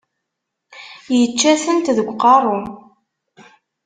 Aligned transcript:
Yečča-tent 1.17 1.87
deg 1.97 2.07
uqerru. 2.13 2.57